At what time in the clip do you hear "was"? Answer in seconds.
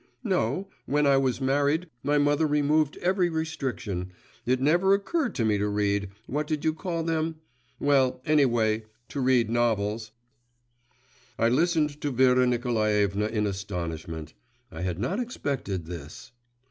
1.17-1.39